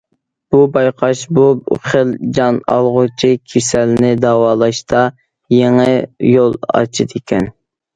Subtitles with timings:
[0.53, 1.43] بۇ بايقاش بۇ
[1.91, 5.07] خىل جان ئالغۇچى كېسەلنى داۋالاشتا
[5.61, 5.91] يېڭى
[6.35, 7.53] يول ئاچىدىكەن.